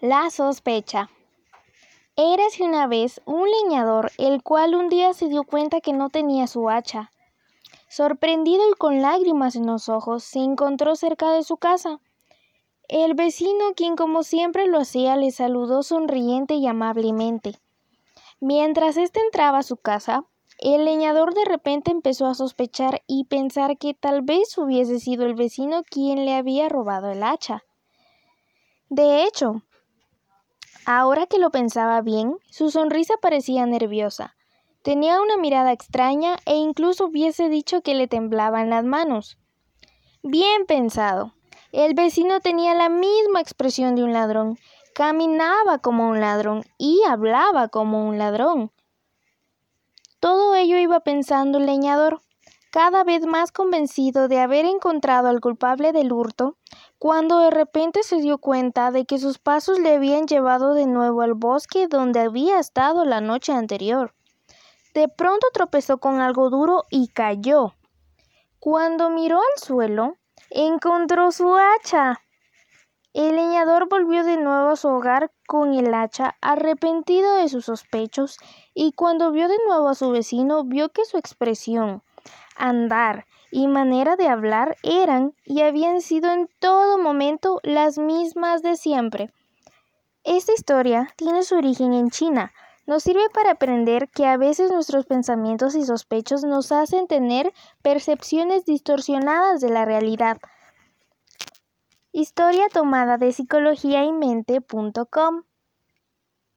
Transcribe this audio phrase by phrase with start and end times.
[0.00, 1.10] La sospecha.
[2.16, 6.46] Érase una vez un leñador, el cual un día se dio cuenta que no tenía
[6.46, 7.12] su hacha.
[7.90, 12.00] Sorprendido y con lágrimas en los ojos, se encontró cerca de su casa.
[12.88, 17.58] El vecino, quien como siempre lo hacía, le saludó sonriente y amablemente.
[18.40, 20.24] Mientras éste entraba a su casa,
[20.60, 25.34] el leñador de repente empezó a sospechar y pensar que tal vez hubiese sido el
[25.34, 27.64] vecino quien le había robado el hacha.
[28.88, 29.62] De hecho,
[30.92, 34.34] Ahora que lo pensaba bien, su sonrisa parecía nerviosa.
[34.82, 39.38] Tenía una mirada extraña e incluso hubiese dicho que le temblaban las manos.
[40.24, 41.32] Bien pensado.
[41.70, 44.58] El vecino tenía la misma expresión de un ladrón,
[44.92, 48.72] caminaba como un ladrón y hablaba como un ladrón.
[50.18, 52.20] Todo ello iba pensando el leñador,
[52.70, 56.56] cada vez más convencido de haber encontrado al culpable del hurto,
[56.98, 61.22] cuando de repente se dio cuenta de que sus pasos le habían llevado de nuevo
[61.22, 64.14] al bosque donde había estado la noche anterior.
[64.94, 67.74] De pronto tropezó con algo duro y cayó.
[68.60, 70.16] Cuando miró al suelo,
[70.50, 72.20] encontró su hacha.
[73.12, 78.38] El leñador volvió de nuevo a su hogar con el hacha, arrepentido de sus sospechos,
[78.72, 82.04] y cuando vio de nuevo a su vecino, vio que su expresión,
[82.60, 88.76] andar y manera de hablar eran y habían sido en todo momento las mismas de
[88.76, 89.32] siempre.
[90.24, 92.52] Esta historia tiene su origen en China.
[92.86, 98.64] Nos sirve para aprender que a veces nuestros pensamientos y sospechos nos hacen tener percepciones
[98.64, 100.38] distorsionadas de la realidad.
[102.12, 105.42] Historia tomada de psicologiaymente.com